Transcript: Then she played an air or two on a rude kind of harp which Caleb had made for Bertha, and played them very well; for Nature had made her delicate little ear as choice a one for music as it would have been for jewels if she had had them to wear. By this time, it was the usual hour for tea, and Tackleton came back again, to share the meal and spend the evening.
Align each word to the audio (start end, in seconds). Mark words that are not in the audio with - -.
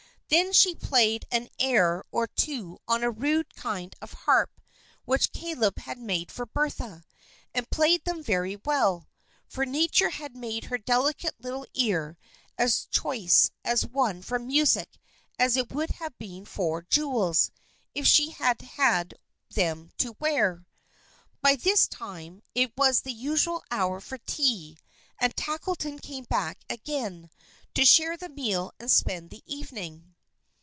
Then 0.33 0.53
she 0.53 0.75
played 0.75 1.25
an 1.29 1.49
air 1.59 2.05
or 2.09 2.25
two 2.25 2.79
on 2.87 3.03
a 3.03 3.11
rude 3.11 3.53
kind 3.53 3.93
of 4.01 4.13
harp 4.13 4.61
which 5.03 5.33
Caleb 5.33 5.79
had 5.79 5.97
made 5.97 6.31
for 6.31 6.45
Bertha, 6.45 7.03
and 7.53 7.69
played 7.69 8.05
them 8.05 8.23
very 8.23 8.55
well; 8.55 9.09
for 9.45 9.65
Nature 9.65 10.11
had 10.11 10.33
made 10.37 10.63
her 10.63 10.77
delicate 10.77 11.35
little 11.41 11.67
ear 11.73 12.17
as 12.57 12.85
choice 12.85 13.51
a 13.65 13.75
one 13.91 14.21
for 14.21 14.39
music 14.39 15.01
as 15.37 15.57
it 15.57 15.69
would 15.73 15.89
have 15.99 16.17
been 16.17 16.45
for 16.45 16.81
jewels 16.83 17.51
if 17.93 18.07
she 18.07 18.29
had 18.29 18.61
had 18.61 19.15
them 19.53 19.91
to 19.97 20.15
wear. 20.17 20.65
By 21.41 21.57
this 21.57 21.89
time, 21.89 22.41
it 22.55 22.71
was 22.77 23.01
the 23.01 23.11
usual 23.11 23.65
hour 23.69 23.99
for 23.99 24.17
tea, 24.19 24.77
and 25.19 25.35
Tackleton 25.35 25.99
came 25.99 26.23
back 26.23 26.57
again, 26.69 27.29
to 27.75 27.83
share 27.83 28.15
the 28.15 28.29
meal 28.29 28.71
and 28.79 28.89
spend 28.89 29.29
the 29.29 29.43
evening. 29.45 30.07